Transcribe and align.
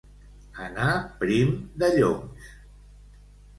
Anar 0.67 0.87
prim 1.19 1.53
de 1.83 1.93
lloms. 1.99 2.51